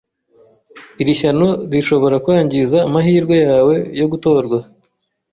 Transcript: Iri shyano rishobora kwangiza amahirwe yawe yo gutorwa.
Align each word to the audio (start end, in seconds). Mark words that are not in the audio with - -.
Iri 1.01 1.13
shyano 1.19 1.49
rishobora 1.71 2.15
kwangiza 2.23 2.77
amahirwe 2.87 3.35
yawe 3.47 3.75
yo 3.99 4.05
gutorwa. 4.11 4.57